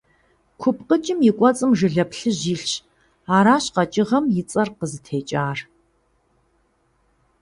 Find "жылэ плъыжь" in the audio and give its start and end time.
1.77-2.43